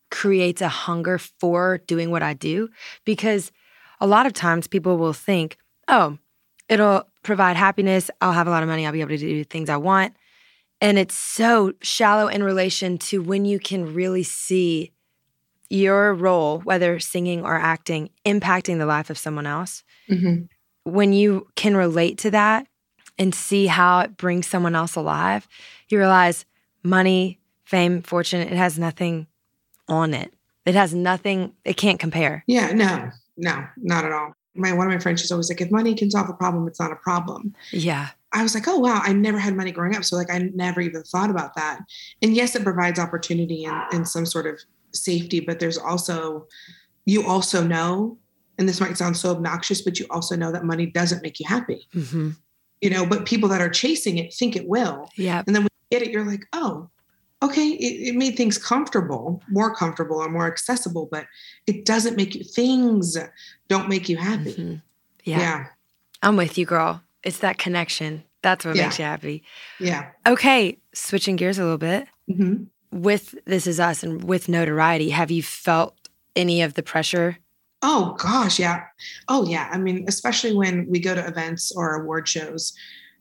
[0.09, 2.69] creates a hunger for doing what I do?
[3.03, 3.51] Because
[3.99, 6.17] a lot of times people will think, oh,
[6.69, 8.09] it'll provide happiness.
[8.21, 8.85] I'll have a lot of money.
[8.85, 10.15] I'll be able to do things I want.
[10.81, 14.91] And it's so shallow in relation to when you can really see
[15.69, 19.83] your role, whether singing or acting, impacting the life of someone else.
[20.09, 20.47] mhm.
[20.83, 22.67] When you can relate to that
[23.17, 25.45] and see how it brings someone else alive,
[25.89, 26.45] you realize
[26.83, 29.27] money, fame, fortune, it has nothing
[29.89, 30.33] on it.
[30.65, 32.43] It has nothing, it can't compare.
[32.47, 35.69] yeah no no not at all my one of my friends is always like if
[35.69, 38.09] money can solve a problem it's not a problem Yeah.
[38.33, 40.03] I was like, oh wow, I never had money growing up.
[40.03, 41.79] So like I never even thought about that.
[42.21, 44.59] And yes, it provides opportunity and, and some sort of
[44.93, 46.47] safety, but there's also
[47.05, 48.17] you also know,
[48.57, 51.45] and this might sound so obnoxious, but you also know that money doesn't make you
[51.47, 51.87] happy.
[51.93, 52.31] hmm
[52.81, 55.09] You know, but people that are chasing it think it will.
[55.15, 55.41] Yeah.
[55.47, 56.89] And then when you get it, you're like, oh,
[57.41, 61.27] okay, it, it made things comfortable, more comfortable or more accessible, but
[61.65, 63.15] it doesn't make you things
[63.69, 64.53] don't make you happy.
[64.53, 64.81] Mhm.
[65.23, 65.39] Yeah.
[65.39, 65.65] Yeah.
[66.21, 67.01] I'm with you, girl.
[67.27, 68.23] It's that connection.
[68.41, 68.83] That's what Yeah.
[68.85, 69.43] makes you happy.
[69.79, 70.09] Yeah.
[70.25, 70.77] Okay.
[70.93, 72.07] Switching gears a little bit.
[72.33, 75.93] hmm with This Is Us and with notoriety, have you felt
[76.37, 77.37] any of the pressure?
[77.81, 78.83] Oh gosh, yeah.
[79.27, 79.69] Oh yeah.
[79.71, 82.73] I mean, especially when we go to events or award shows,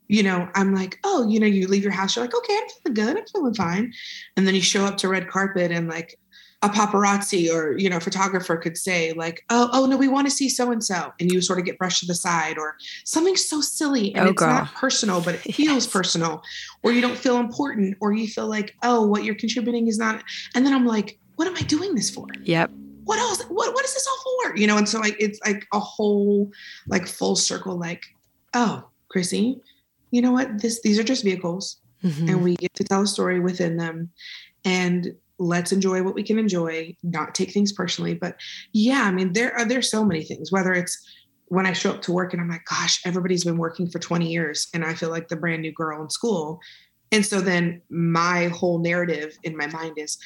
[0.07, 2.69] you know, I'm like, oh, you know, you leave your house, you're like, okay, I'm
[2.69, 3.93] feeling good, I'm feeling fine.
[4.37, 6.17] And then you show up to red carpet and like
[6.63, 10.31] a paparazzi or, you know, photographer could say, like, oh, oh no, we want to
[10.31, 11.13] see so and so.
[11.19, 14.13] And you sort of get brushed to the side or something so silly.
[14.15, 15.87] And Oh, it's not personal, but it feels Yes.
[15.87, 16.41] personal.
[16.81, 20.23] Or you don't feel important, or you feel like, oh, what you're contributing is not.
[20.55, 22.25] And then I'm like, what am I doing this for?
[22.43, 22.71] Yep.
[23.03, 25.65] what else what what is this all for you know and so like it's like
[25.73, 26.51] a whole
[26.87, 28.03] like full circle like
[28.53, 29.61] oh chrissy
[30.11, 32.27] you know what this these are just vehicles Mhm.
[32.29, 34.09] and we get to tell a story within them
[34.65, 38.13] and let's enjoy what we can enjoy, not take things personally.
[38.13, 38.37] But
[38.73, 41.05] yeah, I mean, there are there's so many things, whether it's
[41.49, 44.29] when I show up to work and I'm like, gosh, everybody's been working for 20
[44.29, 46.59] years and I feel like the brand new girl in school.
[47.11, 50.17] And so then my whole narrative in my mind is,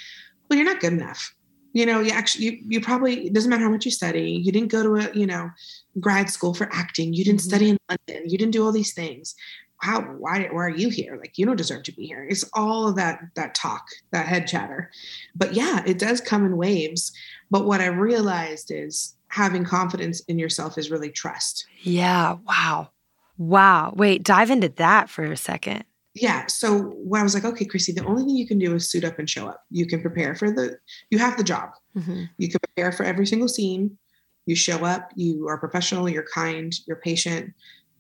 [0.50, 1.36] well, you're not good enough.
[1.74, 4.32] You know, you actually, you, you probably, it doesn't matter how much you study.
[4.32, 5.52] You didn't go to a, you know,
[6.00, 7.14] grad school for acting.
[7.14, 7.50] You didn't mm-hmm.
[7.50, 8.30] study in London.
[8.30, 9.36] You didn't do all these things.
[9.82, 11.18] How, why, why are you here?
[11.18, 12.26] Like, you don't deserve to be here.
[12.30, 14.92] It's all of that, that talk, that head chatter.
[15.36, 17.12] But yeah, it does come in waves.
[17.50, 21.66] But what I realized is having confidence in yourself is really trust.
[21.82, 22.38] Yeah.
[22.48, 22.90] Wow.
[23.38, 23.94] Wow.
[23.96, 27.92] Wait, dive into that for a second yeah so when i was like okay chrissy
[27.92, 30.36] the only thing you can do is suit up and show up you can prepare
[30.36, 30.78] for the
[31.10, 32.24] you have the job mm-hmm.
[32.38, 33.98] you can prepare for every single scene
[34.46, 37.54] you show up you are professional you're kind you're patient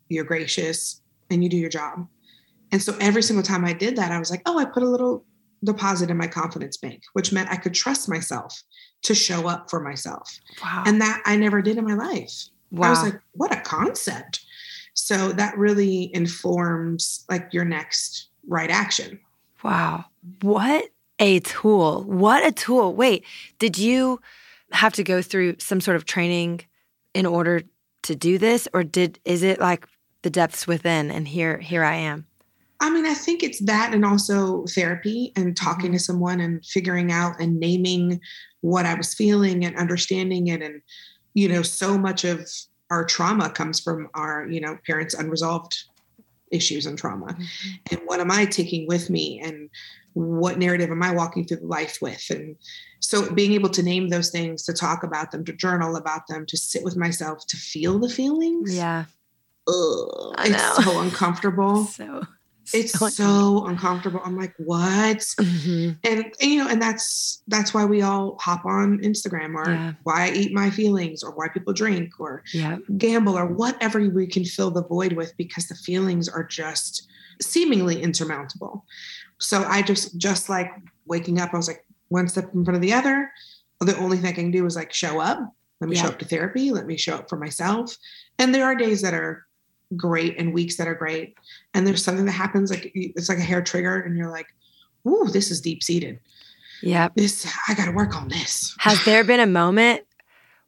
[0.10, 1.01] you're gracious
[1.32, 2.08] and you do your job
[2.72, 4.90] and so every single time i did that i was like oh i put a
[4.90, 5.26] little
[5.64, 8.62] deposit in my confidence bank which meant i could trust myself
[9.04, 10.30] to show up for myself
[10.64, 10.84] wow.
[10.86, 12.88] and that i never did in my life wow.
[12.88, 14.46] i was like what a concept
[14.94, 19.20] so that really informs like your next right action.
[19.64, 20.06] Wow.
[20.42, 20.90] What
[21.20, 22.04] a tool.
[22.04, 22.94] What a tool.
[22.94, 23.24] Wait,
[23.60, 24.20] did you
[24.72, 26.62] have to go through some sort of training
[27.14, 27.62] in order
[28.04, 29.88] to do this or did is it like
[30.22, 32.26] the depths within and here here I am?
[32.80, 35.94] I mean, I think it's that and also therapy and talking mm-hmm.
[35.94, 38.20] to someone and figuring out and naming
[38.62, 40.82] what I was feeling and understanding it and
[41.34, 42.48] you know so much of
[42.90, 45.84] our trauma comes from our you know parents unresolved
[46.52, 47.70] issues and trauma mm-hmm.
[47.92, 49.70] and what am i taking with me and
[50.14, 52.56] what narrative am i walking through life with and
[53.00, 56.46] so being able to name those things to talk about them to journal about them
[56.46, 59.06] to sit with myself to feel the feelings yeah
[59.68, 62.24] Ugh, it's so uncomfortable so
[62.74, 64.22] it's so, so uncomfortable.
[64.24, 65.18] I'm like, what?
[65.18, 65.92] Mm-hmm.
[66.04, 69.94] And, and, you know, and that's that's why we all hop on Instagram or yeah.
[70.04, 72.78] why I eat my feelings or why people drink or yeah.
[72.98, 77.08] gamble or whatever we can fill the void with because the feelings are just
[77.42, 78.86] seemingly insurmountable.
[79.40, 80.72] So I just just like
[81.06, 83.32] waking up, I was like one step in front of the other.
[83.80, 85.40] The only thing I can do is like show up.
[85.80, 86.04] Let me yeah.
[86.04, 86.72] show up to therapy.
[86.72, 87.98] Let me show up for myself.
[88.38, 89.48] And there are days that are
[89.96, 91.36] great and weeks that are great.
[91.74, 94.48] And there's something that happens like it's like a hair trigger and you're like,
[95.08, 96.20] ooh, this is deep seated.
[96.82, 97.10] Yeah.
[97.16, 98.76] This I gotta work on this.
[98.80, 100.04] Has there been a moment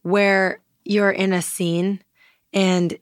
[0.02, 2.02] where you're in a scene
[2.52, 2.98] and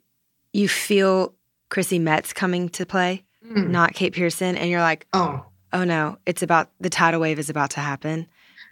[0.54, 1.34] you feel
[1.70, 3.70] Chrissy Metz coming to play, mm.
[3.70, 7.50] not Kate Pearson, and you're like, oh, oh no, it's about the tidal wave is
[7.50, 8.28] about to happen.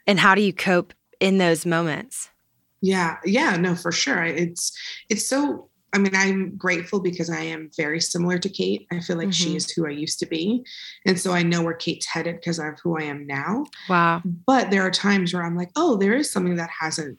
[0.05, 2.29] And how do you cope in those moments?
[2.81, 4.23] Yeah, yeah, no, for sure.
[4.23, 4.77] It's
[5.09, 8.87] it's so I mean, I'm grateful because I am very similar to Kate.
[8.91, 9.49] I feel like mm-hmm.
[9.49, 10.63] she is who I used to be.
[11.05, 13.65] And so I know where Kate's headed because of who I am now.
[13.89, 14.21] Wow.
[14.45, 17.17] But there are times where I'm like, oh, there is something that hasn't,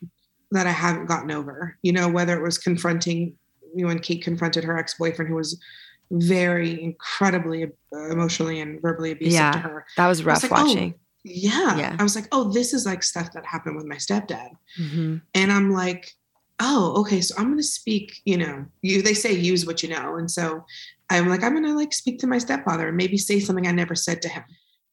[0.52, 1.76] that I haven't gotten over.
[1.82, 3.36] You know, whether it was confronting,
[3.74, 5.60] you know, when Kate confronted her ex boyfriend who was
[6.12, 9.86] very incredibly emotionally and verbally abusive yeah, to her.
[9.96, 10.94] That was rough was like, oh, watching.
[10.96, 11.76] Oh, yeah.
[11.76, 11.96] yeah.
[11.98, 14.50] I was like, oh, this is like stuff that happened with my stepdad.
[14.80, 15.16] Mm-hmm.
[15.34, 16.12] And I'm like,
[16.60, 19.88] oh, okay, so I'm going to speak, you know, you they say use what you
[19.88, 20.16] know.
[20.16, 20.64] And so
[21.08, 23.72] I'm like, I'm going to like speak to my stepfather and maybe say something I
[23.72, 24.44] never said to him.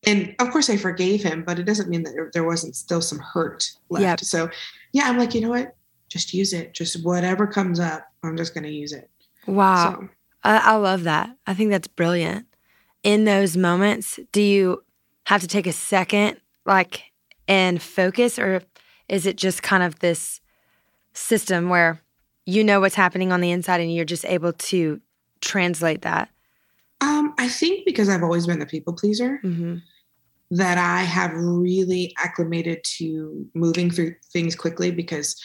[0.06, 3.20] And of course I forgave him, but it doesn't mean that there wasn't still some
[3.20, 4.04] hurt left.
[4.04, 4.20] Yep.
[4.22, 4.50] So
[4.94, 5.76] yeah, I'm like, you know what?
[6.10, 6.74] Just use it.
[6.74, 9.10] Just whatever comes up, I'm just going to use it.
[9.46, 9.98] Wow.
[10.00, 10.10] So.
[10.44, 11.36] I, I love that.
[11.46, 12.46] I think that's brilliant.
[13.04, 14.84] In those moments, do you
[15.26, 17.04] have to take a second, like,
[17.48, 18.62] and focus, or
[19.10, 20.42] is it just kind of this
[21.18, 22.02] system where
[22.46, 25.02] you know what's happening on the inside and you're just able to
[25.42, 26.30] translate that?
[27.02, 29.78] Um, I think because I've always been the people pleaser, mm-hmm.
[30.52, 35.40] that I have really acclimated to moving through things quickly because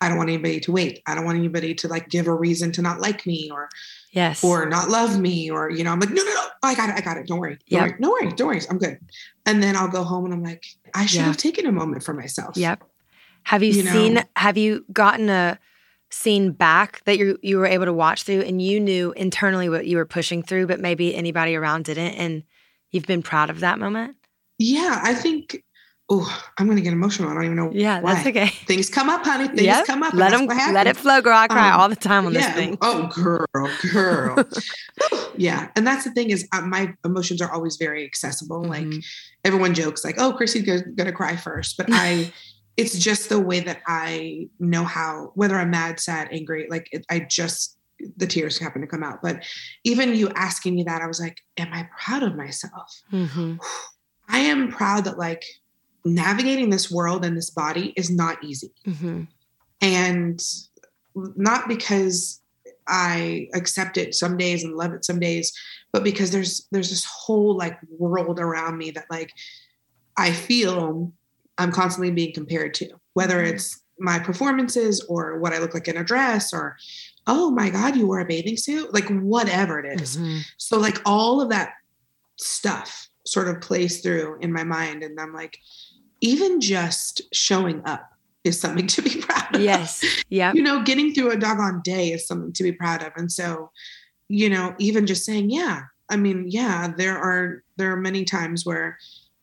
[0.00, 1.00] I don't want anybody to wait.
[1.06, 3.68] I don't want anybody to like give a reason to not like me or
[4.12, 6.90] yes or not love me or you know I'm like no no no I got
[6.90, 7.82] it I got it don't worry don't yep.
[7.82, 8.98] worry no worry don't worry I'm good
[9.46, 11.26] and then I'll go home and I'm like I should yeah.
[11.26, 12.56] have taken a moment for myself.
[12.56, 12.82] Yep.
[13.44, 14.14] Have you, you seen?
[14.14, 14.22] Know?
[14.36, 15.58] Have you gotten a
[16.10, 19.86] scene back that you you were able to watch through, and you knew internally what
[19.86, 22.42] you were pushing through, but maybe anybody around didn't, and
[22.90, 24.16] you've been proud of that moment?
[24.58, 25.62] Yeah, I think.
[26.14, 27.30] Oh, I'm going to get emotional.
[27.30, 27.70] I don't even know.
[27.72, 28.14] Yeah, why.
[28.14, 28.48] that's okay.
[28.48, 29.46] Things come up, honey.
[29.46, 29.86] Things yep.
[29.86, 30.12] come up.
[30.12, 30.46] Let them.
[30.46, 31.36] Let it flow, girl.
[31.36, 32.48] I cry um, all the time on yeah.
[32.48, 32.76] this thing.
[32.82, 34.44] Oh, girl, girl.
[35.36, 38.62] yeah, and that's the thing is, uh, my emotions are always very accessible.
[38.62, 38.90] Mm-hmm.
[38.90, 39.04] Like
[39.44, 41.78] everyone jokes, like, "Oh, Chrissy's going to cry first.
[41.78, 42.30] but I
[42.76, 47.04] it's just the way that I know how, whether I'm mad, sad, angry, like it,
[47.10, 47.76] I just,
[48.16, 49.20] the tears happen to come out.
[49.22, 49.44] But
[49.84, 53.02] even you asking me that, I was like, am I proud of myself?
[53.12, 53.56] Mm-hmm.
[54.28, 55.44] I am proud that, like,
[56.04, 58.72] navigating this world and this body is not easy.
[58.86, 59.24] Mm-hmm.
[59.82, 60.42] And
[61.14, 62.40] not because
[62.88, 65.52] I accept it some days and love it some days,
[65.92, 69.32] but because there's there's this whole like world around me that like
[70.16, 71.12] I feel
[71.58, 73.52] I'm constantly being compared to, whether Mhm.
[73.52, 76.76] it's my performances or what I look like in a dress or
[77.28, 80.16] oh my god, you wore a bathing suit, like whatever it is.
[80.16, 80.40] Mhm.
[80.56, 81.74] So like all of that
[82.36, 85.58] stuff sort of plays through in my mind and I'm like
[86.20, 88.08] even just showing up
[88.44, 89.60] is something to be proud of.
[89.60, 90.04] Yes.
[90.30, 90.54] Yep.
[90.56, 93.12] You know, getting through a doggone day is something to be proud of.
[93.16, 93.70] And so,
[94.28, 98.66] you know, even just saying, yeah, I mean, yeah, there are there are many times
[98.66, 98.98] where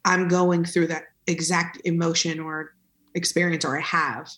[0.05, 2.73] I'm going through that exact emotion or
[3.15, 4.29] experience or I have.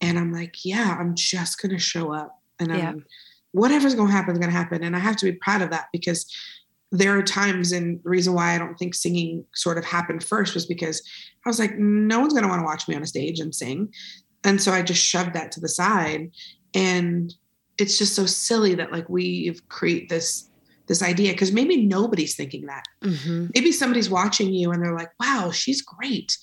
[0.00, 3.04] And I'm like, yeah, I'm just gonna show up and I'm
[3.52, 4.82] whatever's gonna happen is gonna happen.
[4.82, 6.26] And I have to be proud of that because
[6.90, 10.54] there are times and the reason why I don't think singing sort of happened first
[10.54, 11.02] was because
[11.44, 13.92] I was like, no one's gonna want to watch me on a stage and sing.
[14.44, 16.30] And so I just shoved that to the side.
[16.74, 17.34] And
[17.78, 20.50] it's just so silly that like we've create this
[20.86, 22.84] this idea because maybe nobody's thinking that.
[23.02, 23.46] Mm-hmm.
[23.54, 26.36] Maybe somebody's watching you and they're like, wow, she's great.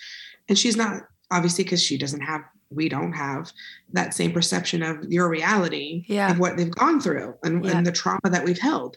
[0.50, 2.42] And she's not obviously because she doesn't have
[2.74, 3.52] we don't have
[3.92, 6.32] that same perception of your reality Yeah.
[6.32, 7.78] of what they've gone through and, Yeah.
[7.78, 8.96] and the trauma that we've held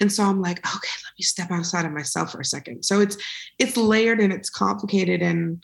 [0.00, 3.00] and so i'm like okay let me step outside of myself for a second so
[3.00, 3.16] it's
[3.58, 5.62] it's layered and it's complicated and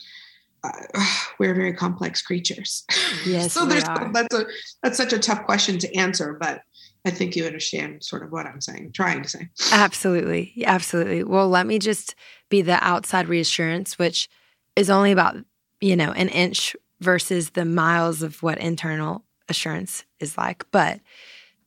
[0.64, 0.70] uh,
[1.38, 2.84] we're very complex creatures
[3.26, 4.46] Yes, so there's that's a
[4.82, 6.60] that's such a tough question to answer but
[7.06, 10.52] i think you understand sort of what i'm saying trying to say Absolutely.
[10.64, 11.24] Absolutely.
[11.24, 12.14] Well, let me just
[12.48, 14.28] be the outside reassurance, which
[14.74, 15.36] is only about,
[15.80, 20.64] you know, an inch versus the miles of what internal assurance is like.
[20.70, 21.00] But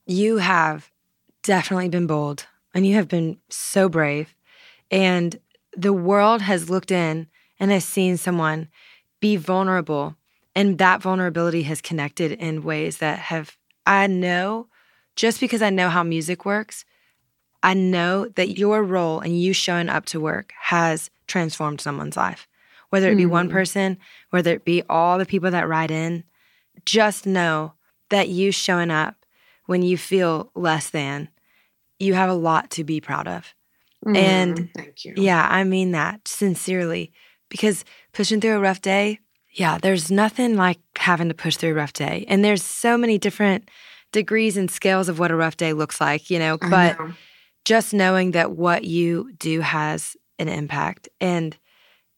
[0.06, 0.92] you have
[1.44, 4.36] definitely been bold and you have been so brave.
[4.92, 5.40] And
[5.76, 7.28] the world has looked in
[7.60, 8.70] and has seen someone
[9.20, 10.16] be vulnerable.
[10.56, 14.68] And that vulnerability has connected in ways that have, I know,
[15.20, 16.86] just because I know how music works,
[17.62, 22.48] I know that your role and you showing up to work has transformed someone's life.
[22.90, 23.52] Whether it be one Mhm.
[23.52, 23.98] person,
[24.30, 26.24] whether it be all the people that ride in,
[26.86, 27.74] just know
[28.08, 29.26] that you showing up
[29.66, 31.28] when you feel less than,
[32.00, 33.54] you have a lot to be proud of.
[34.16, 37.12] And- Mm, thank you Yeah, I mean that sincerely
[37.50, 39.20] because pushing through a rough day,
[39.52, 42.24] yeah, there's nothing like having to push through a rough day.
[42.30, 43.70] And there's so many different
[44.12, 47.14] degrees and scales of what a rough day looks like, you know, but know.
[47.66, 51.10] just knowing that what you do has an impact.
[51.20, 51.58] And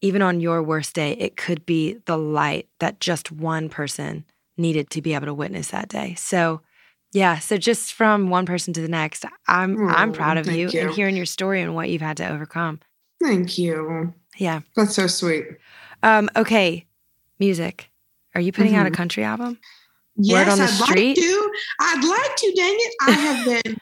[0.02, 4.26] even on your worst day it could be the light that just one person
[4.58, 6.16] needed to be able to witness that day.
[6.16, 6.62] So
[7.14, 10.74] yeah so just from one person to the next i'm i'm Oh, proud of thank
[10.74, 12.80] you, and hearing your story and what you've had to overcome.
[13.22, 14.14] Thank you.
[14.38, 14.62] Yeah.
[14.78, 15.46] That's so sweet.
[16.04, 16.86] Um okay
[17.38, 17.90] music.
[18.34, 18.94] Are you putting out a Mhm.
[18.94, 19.60] country album
[20.22, 21.18] Yes, on the I'd street?
[21.18, 21.52] like to.
[21.80, 22.54] I'd like to.
[22.56, 22.94] Dang it!
[23.02, 23.78] I have been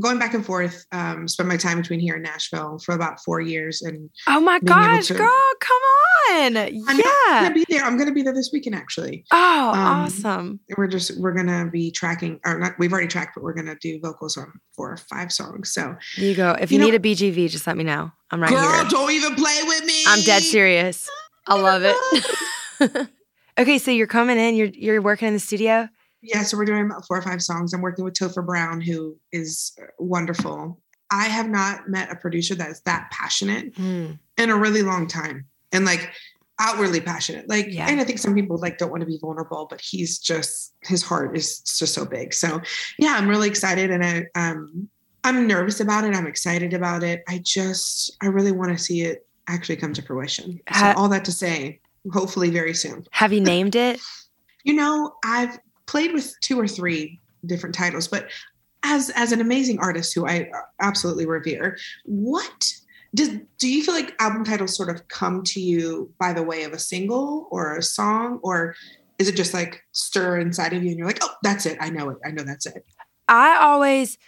[0.00, 0.86] going back and forth.
[0.92, 4.58] Um, spend my time between here and Nashville for about four years, and oh my
[4.60, 6.56] gosh to- girl come on I'm
[6.98, 7.04] yeah
[7.42, 7.84] gonna be there.
[7.84, 8.74] I'm gonna be there this weekend.
[8.74, 12.72] Actually, oh Um, awesome we're just we're gonna be tracking, or not.
[12.78, 15.72] We've already tracked, but we're gonna do vocals on four or five songs.
[15.72, 16.56] So, you go.
[16.58, 18.10] If you, You know- need a BGV, just let me know.
[18.30, 18.84] I'm right girl, here.
[18.88, 20.02] don't even play with me.
[20.06, 21.08] I'm dead serious.
[21.46, 23.08] I love it.
[23.58, 24.54] okay, so you're coming in.
[24.54, 25.88] You're you're working in the studio.
[26.22, 27.74] Yeah, so we're doing about four or five songs.
[27.74, 30.80] I'm working with Topher Brown, who is uh, wonderful.
[31.10, 34.12] I have not met a producer that is that passionate Hmm.
[34.38, 36.10] in a really long time and like
[36.60, 37.88] outwardly passionate like Yeah.
[37.88, 41.02] and i think some people like don't want to be vulnerable but he's just his
[41.02, 42.60] heart is just so big so
[42.96, 44.88] yeah i'm really excited and i um
[45.24, 49.02] i'm nervous about it i'm excited about it i just i really want to see
[49.02, 51.80] it actually come to fruition so Ha- all that to say
[52.12, 54.00] hopefully very soon Have you named it?
[54.64, 58.28] you know i've played with two or three different titles but
[58.84, 62.72] as as an amazing artist who i absolutely revere what
[63.14, 66.64] does do you feel like album titles sort of come to you by the way
[66.64, 68.74] of a single or a song or
[69.18, 71.88] is it just like stir inside of you and you're like oh that's it i
[71.90, 72.84] know it i know that's it
[73.28, 74.18] I always,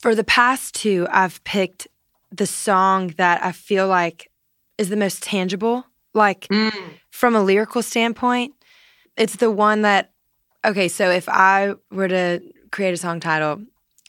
[0.00, 1.88] for the past two, I've picked
[2.30, 4.30] the song that I feel like
[4.78, 5.86] is the most tangible.
[6.16, 6.72] Like mm.
[7.10, 8.54] from a lyrical standpoint,
[9.16, 10.12] it's the one that,
[10.64, 12.40] okay, so if I were to
[12.72, 13.62] create a song title,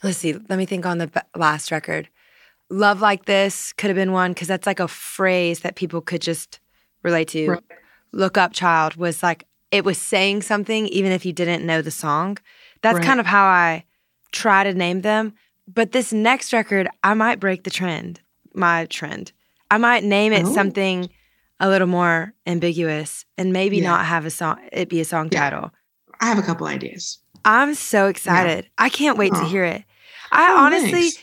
[0.03, 2.07] let's see, let me think on the b- last record.
[2.69, 6.21] Love Like This could have been one because that's like a phrase that people could
[6.21, 6.59] just
[7.03, 7.49] relate to.
[7.51, 7.63] Right.
[8.13, 11.91] Look Up Child was like, it was saying something even if you didn't know the
[11.91, 12.37] song.
[12.81, 13.05] That's Right.
[13.05, 13.83] kind of how I
[14.31, 15.33] try to name them.
[15.67, 18.21] But this next record, I might break the trend,
[18.53, 19.33] my trend.
[19.69, 20.53] I might name it Oh.
[20.53, 21.09] something
[21.59, 23.83] a little more ambiguous and maybe Yeah.
[23.89, 25.49] not have a song it be a song Yeah.
[25.49, 25.71] title.
[26.19, 27.19] I have a couple ideas.
[27.45, 28.69] I'm so excited.
[28.77, 29.83] I can't wait to hear it.
[30.31, 31.17] I Oh, honestly, thanks.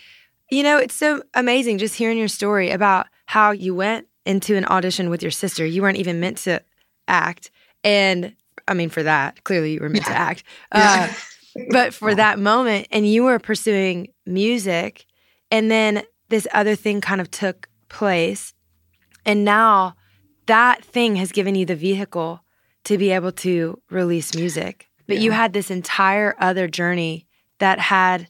[0.51, 4.64] you know, it's so amazing just hearing your story about how you went into an
[4.66, 5.66] audition with your sister.
[5.66, 6.62] You weren't even meant to
[7.09, 7.51] act.
[7.83, 8.35] And
[8.66, 10.42] I mean, for that, clearly you were meant to act.
[10.73, 11.12] Uh,
[11.70, 15.05] but for that moment, and you were pursuing music,
[15.51, 18.55] and then this other thing kind of took place.
[19.27, 19.97] And now
[20.47, 22.41] that thing has given you the vehicle
[22.85, 24.89] to be able to release music.
[25.07, 27.27] But you had this entire other journey
[27.59, 28.27] that had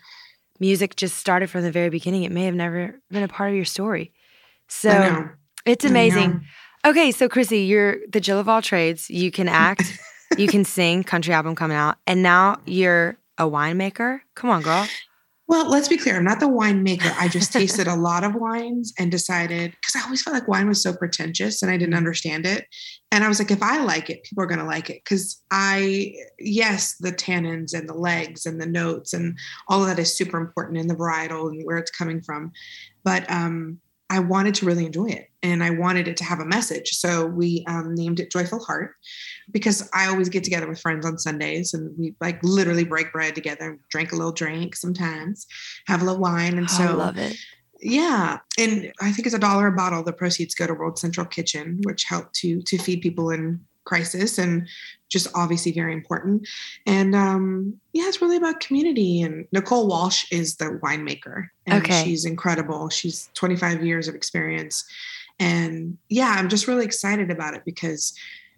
[0.61, 2.25] music just started from the very beginning.
[2.25, 4.13] It may have never been a part of your story.
[4.69, 5.29] So
[5.67, 6.45] it's amazing.
[6.87, 9.09] Okay, so Chrissy, you're the Jill of all trades.
[9.09, 9.99] You can act,
[10.39, 14.21] you can sing, country album coming out, and now you're a winemaker.
[14.35, 14.87] Come on, girl.
[15.47, 16.17] Well, let's be clear.
[16.17, 17.15] I'm not the winemaker.
[17.19, 20.69] I just tasted a lot of wines and decided because I always felt like wine
[20.69, 22.67] was so pretentious and I didn't understand it.
[23.13, 25.03] And I was like, if I like it, people are going to like it.
[25.05, 29.99] Because I, yes, the tannins and the legs and the notes and all of that
[29.99, 32.51] is super important in the varietal and where it's coming from.
[33.05, 36.45] But um, I wanted to really enjoy it and I wanted it to have a
[36.45, 36.91] message.
[36.91, 38.93] So we um, named it Joyful Heart
[39.51, 43.35] because I always get together with friends on Sundays and we like literally break bread
[43.35, 45.47] together, drink a little drink sometimes,
[45.87, 46.59] have a little wine.
[46.59, 47.37] And Oh, I so, love it.
[47.81, 48.39] yeah.
[48.59, 50.03] And I think it's a dollar a bottle.
[50.05, 54.39] The proceeds go to World Central Kitchen, which help to to feed people in crisis
[54.39, 54.69] and
[55.09, 56.47] just obviously very important.
[56.87, 59.23] And um, yeah, it's really about community.
[59.23, 61.49] And Nicole Walsh is the winemaker.
[61.67, 62.03] And Okay.
[62.03, 62.89] she's incredible.
[62.89, 64.85] She's 25 years of experience.
[65.39, 68.15] And yeah, I'm just really excited about it because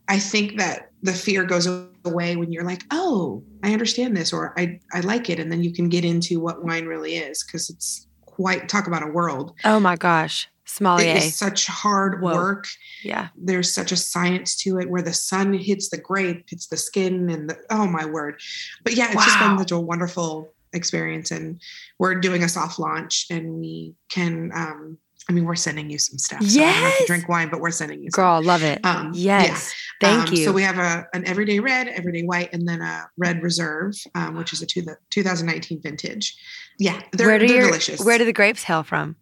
[0.08, 1.66] I think that the fear goes
[2.04, 5.40] away when you're like, oh, I understand this or I, I like it.
[5.40, 9.02] And then you can get into what wine really is because it's quite talk about
[9.02, 9.54] a world.
[9.64, 10.48] Oh my gosh.
[10.66, 11.14] It Sommelier.
[11.16, 12.34] is such hard Whoa.
[12.34, 12.66] work.
[13.04, 13.28] Yeah.
[13.36, 17.30] There's such a science to it where the sun hits the grape, hits the skin,
[17.30, 18.40] and the oh my word.
[18.82, 21.30] But yeah, it's just been such a wonderful experience.
[21.30, 21.60] And
[22.00, 24.98] we're doing a soft launch and we can um
[25.28, 26.42] I mean we're sending you some stuff.
[26.42, 27.06] So I don't have to Yes.
[27.06, 28.22] drink wine, but we're sending you some.
[28.24, 28.84] Girl, love it.
[28.84, 29.44] Um, yeah.
[29.44, 29.72] yes.
[30.00, 30.44] Thank Um, you.
[30.44, 34.34] So we have a an everyday red, everyday white, and then a red reserve, um,
[34.36, 36.36] which is a two, 2019 vintage.
[36.78, 38.00] Yeah, they're, where do they're your delicious.
[38.04, 39.14] where do the grapes hail from?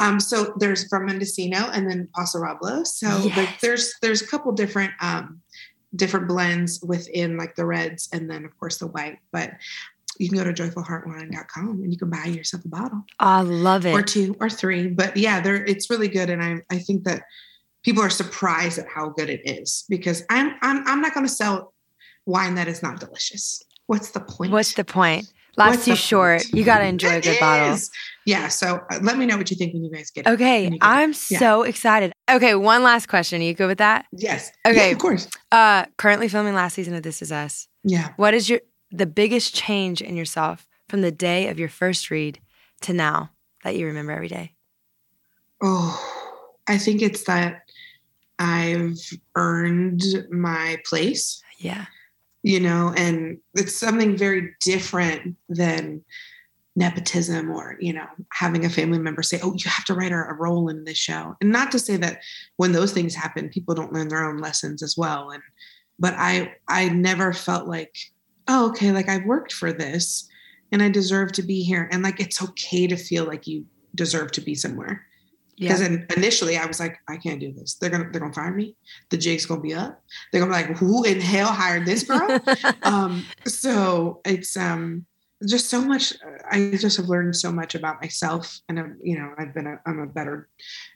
[0.00, 2.96] Um, so there's from Mendocino and then Paso Robles.
[2.98, 3.60] So there- Yes.
[3.60, 5.40] there's there's a couple different um,
[5.96, 9.18] different blends within like the reds and then of course the white.
[9.32, 9.52] But
[10.18, 13.92] you can go to joyfulheartwine.com and you can buy yourself a bottle I love it.
[13.92, 14.88] or two or three.
[14.88, 17.22] But yeah, they're it's really good, and I I think that
[17.82, 21.32] people are surprised at how good it is because I'm I'm I'm not going to
[21.32, 21.72] sell
[22.26, 23.62] wine that is not delicious.
[23.86, 24.52] What's the point?
[24.52, 25.32] What's the point?
[25.60, 26.44] Life's too short.
[26.52, 27.74] You got to enjoy a It good bottle.
[27.74, 27.90] is.
[28.26, 28.48] Yeah.
[28.48, 30.30] So uh, let me know what you think when you guys get it.
[30.30, 30.78] Okay, it.
[30.80, 31.38] I'm Yeah.
[31.38, 32.12] so excited.
[32.30, 33.40] Okay, one last question.
[33.40, 34.06] Are you good with that?
[34.12, 34.50] Yes.
[34.66, 34.88] Okay.
[34.88, 35.28] Yeah, of course.
[35.52, 37.66] Uh currently filming last season of This Is Us.
[37.84, 38.12] Yeah.
[38.16, 42.40] What is your the biggest change in yourself from the day of your first read
[42.82, 43.30] to now
[43.64, 44.54] that you remember every day?
[45.62, 45.98] Oh,
[46.66, 47.62] I think it's that
[48.38, 48.98] I've
[49.36, 51.86] earned my place, Yeah.
[52.42, 56.02] You know, and it's something very different than
[56.76, 60.16] nepotism or, you know, having a family member say, oh, you have to write a,
[60.38, 61.36] role in this show.
[61.40, 62.20] And not to say that
[62.56, 65.30] when those things happen, people don't learn their own lessons as well.
[65.30, 65.42] And,
[65.98, 67.94] but I, I never felt like,
[68.48, 70.26] oh, okay, like I've worked for this
[70.72, 71.88] and I deserve to be here.
[71.92, 75.04] And like, it's okay to feel like you deserve to be somewhere
[75.60, 75.98] because Yeah.
[76.16, 77.74] initially I was like, I can't do this.
[77.74, 78.74] They're gonna they're gonna fire me.
[79.10, 80.02] The jig's gonna be up.
[80.32, 82.40] They're gonna be like, who in hell hired this girl?
[82.82, 85.06] um, so it's um
[85.48, 86.12] just so much.
[86.50, 89.78] I just have learned so much about myself, and I'm, you know, I've been a
[89.86, 90.48] I'm a better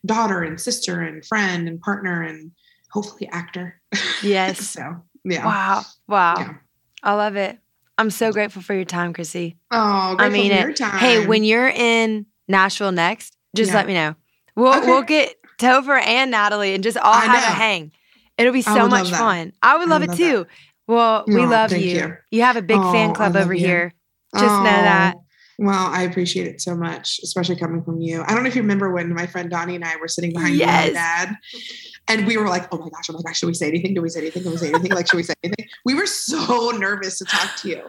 [0.04, 2.50] daughter and sister and friend and partner and
[2.90, 3.80] hopefully actor.
[4.22, 4.60] yes.
[4.68, 5.44] so yeah.
[5.46, 5.82] Wow.
[6.08, 6.34] Wow.
[6.38, 6.54] Yeah.
[7.02, 7.58] I love it.
[7.96, 9.56] I'm so grateful for your time, Chrissy.
[9.70, 10.62] Oh, I mean for it.
[10.62, 10.98] your time.
[10.98, 13.76] Hey, when you're in Nashville next, just Yeah.
[13.76, 14.14] let me know.
[14.56, 14.86] We'll Okay.
[14.86, 17.92] we'll get Topher and Natalie and just all I have a hang.
[18.38, 19.18] It'll be so much that.
[19.18, 19.52] fun.
[19.62, 20.46] I would love would it love too.
[20.86, 21.78] Well, we Oh, love you.
[21.78, 22.16] you.
[22.30, 22.42] you.
[22.42, 23.64] have a big Oh, fan club over you.
[23.66, 23.94] here.
[24.34, 25.14] Just know oh, that.
[25.16, 25.20] Oh,
[25.60, 28.22] Well, I appreciate it so much, especially coming from you.
[28.26, 30.56] I don't know if you remember when my friend Donnie and I were sitting behind
[30.56, 30.86] Yes.
[30.86, 31.36] and dad,
[32.08, 33.94] and we were like, "Oh my gosh, oh my gosh, should we say anything?
[33.94, 34.42] Do we say anything?
[34.42, 34.90] Do we say anything?
[34.90, 37.82] Like, should we say anything?" We were so nervous to talk to you,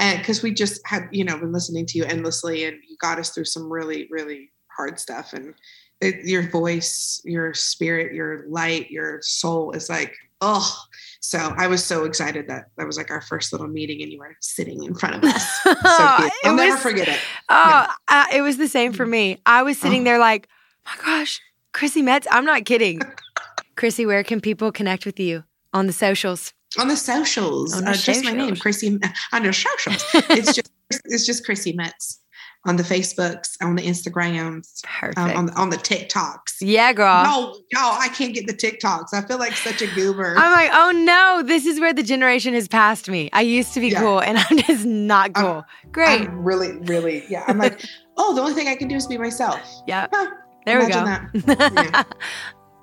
[0.00, 3.18] and because we just had, you know, been listening to you endlessly, and you got
[3.18, 5.54] us through some really, really hard stuff, and
[6.02, 10.76] it, your voice, your spirit, your light, your soul is like, oh.
[11.20, 14.18] So I was so excited that that was like our first little meeting, and you
[14.18, 15.60] were sitting in front of us.
[15.64, 17.18] So I'll never forget it.
[17.48, 19.38] Oh, uh, it was the same for me.
[19.46, 20.04] I was sitting Oh.
[20.04, 20.48] there like,
[20.84, 21.40] my gosh,
[21.72, 22.26] Chrissy Metz.
[22.30, 23.00] I'm not kidding.
[23.76, 26.52] Chrissy, where can people connect with you on the socials?
[26.78, 28.56] On the socials, On the uh, just my name.
[28.56, 28.98] Chrissy.
[29.32, 30.72] On the socials, it's just
[31.04, 32.18] it's just Chrissy Metz
[32.64, 35.18] on the Facebooks, on the Instagrams, Perfect.
[35.18, 36.58] um, on the on the TikToks.
[36.60, 37.24] yeah, girl.
[37.24, 39.12] No, no, I can't get the TikToks.
[39.12, 40.34] I feel like such a goober.
[40.38, 43.28] I'm like, oh no, this is where the generation has passed me.
[43.32, 44.00] I used to be Yeah.
[44.00, 45.64] cool and I'm just not I'm- cool.
[45.90, 46.22] Great.
[46.28, 47.44] I'm really, really, yeah.
[47.48, 47.84] I'm like,
[48.16, 49.60] oh, the only thing I can do is be myself.
[49.88, 50.06] yeah.
[50.12, 50.30] Huh,
[50.64, 51.04] There we go.
[51.56, 52.04] Yeah.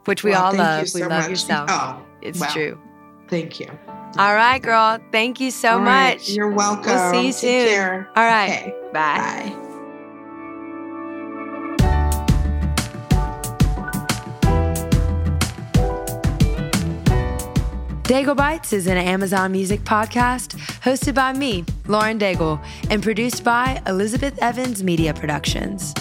[0.06, 0.88] Which we Well, all love.
[0.94, 1.30] we love much.
[1.30, 1.70] yourself.
[1.72, 2.48] Oh, it's wow.
[2.48, 2.80] true.
[3.30, 3.70] thank you.
[4.18, 4.98] All right, girl.
[5.12, 6.30] Thank you so right, much.
[6.32, 6.92] You're welcome.
[6.92, 7.68] We'll see you Take soon.
[7.68, 8.10] care.
[8.16, 8.50] All right.
[8.50, 8.74] Okay.
[8.92, 9.54] Bye.
[9.56, 9.69] Bye.
[18.10, 23.84] Daigle Bites is an Amazon Music podcast hosted by me, Lauren Daigle, and produced by
[23.86, 25.94] Elizabeth Evans Media Productions.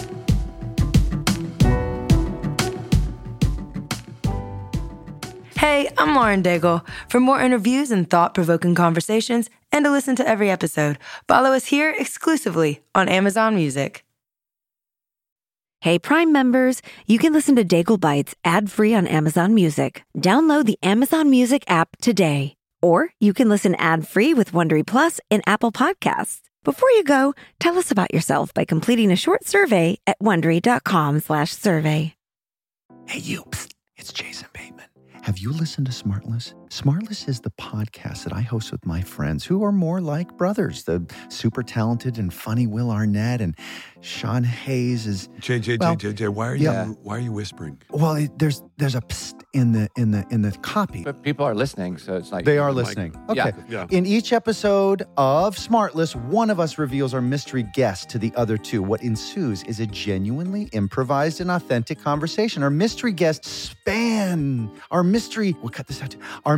[5.59, 6.83] Hey, I'm Lauren Daigle.
[7.11, 10.99] For more interviews and thought provoking conversations, and to listen to every episode,
[11.29, 14.03] follow us here exclusively on Amazon Music.
[15.81, 20.03] Hey, Prime members, you can listen to Daigle Bites ad free on Amazon Music.
[20.16, 22.57] Download the Amazon Music app today.
[22.83, 26.41] Or you can listen ad free with Wondery Plus in Apple Podcasts.
[26.64, 32.14] Before you go, tell us about yourself by completing a short survey at wondery.com/slash survey.
[33.07, 33.45] Hey, you.
[33.45, 34.87] Psst, it's Jason Bateman.
[35.22, 36.55] Have you listened to Smartless?
[36.71, 40.85] Smartless is the podcast that I host with my friends who are more like brothers.
[40.85, 43.57] The super talented and funny Will Arnett and
[44.03, 46.87] Sean Hayes is JJ, Well, JJ, why are you yeah.
[47.03, 47.81] why are you whispering?
[47.91, 48.16] well.
[48.16, 51.05] It, there's there's a psst in the in the in the copy.
[51.05, 53.14] But people are listening, so it's like They are listening.
[53.33, 53.47] Yeah.
[53.49, 53.57] Okay.
[53.69, 53.87] Yeah.
[53.91, 58.59] In each episode of Smartless, one of us reveals our mystery guest to the other
[58.59, 58.83] two.
[58.83, 62.62] What ensues is a genuinely improvised and authentic conversation.
[62.62, 65.57] Our mystery guests span our mystery.
[65.62, 66.14] We'll cut this out.
[66.45, 66.58] Our